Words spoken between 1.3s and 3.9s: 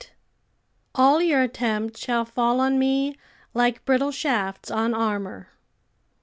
attempts Shall fall on me like